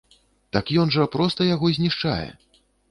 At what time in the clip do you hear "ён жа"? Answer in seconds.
0.83-1.07